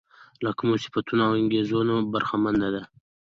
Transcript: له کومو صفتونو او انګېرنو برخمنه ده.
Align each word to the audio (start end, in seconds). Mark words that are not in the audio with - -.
له 0.43 0.49
کومو 0.57 0.75
صفتونو 0.83 1.21
او 1.27 1.33
انګېرنو 1.39 1.95
برخمنه 2.13 2.67
ده. 2.75 2.83